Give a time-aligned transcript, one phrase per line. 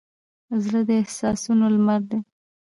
[0.63, 2.19] زړه د احساسونو لمر دی.